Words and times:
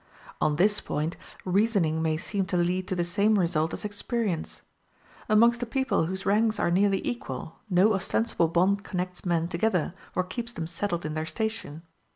On 0.41 0.55
this 0.55 0.81
point 0.81 1.15
reasoning 1.45 2.01
may 2.01 2.17
seem 2.17 2.47
to 2.47 2.57
lead 2.57 2.87
to 2.87 2.95
the 2.95 3.03
same 3.03 3.37
result 3.37 3.71
as 3.71 3.85
experience. 3.85 4.63
Amongst 5.29 5.61
a 5.61 5.67
people 5.67 6.07
whose 6.07 6.25
ranks 6.25 6.59
are 6.59 6.71
nearly 6.71 7.05
equal, 7.07 7.59
no 7.69 7.93
ostensible 7.93 8.47
bond 8.47 8.83
connects 8.83 9.25
men 9.27 9.47
together, 9.47 9.93
or 10.15 10.23
keeps 10.23 10.53
them 10.53 10.65
settled 10.65 11.05
in 11.05 11.13
their 11.13 11.27
station. 11.27 11.83